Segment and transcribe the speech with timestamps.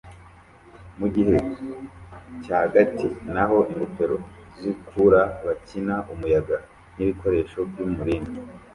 [0.99, 1.37] mu gihe
[2.43, 4.17] cyagati naho ingofero
[4.59, 6.57] zitukura bakina umuyaga
[6.95, 8.33] nibikoresho byumuringa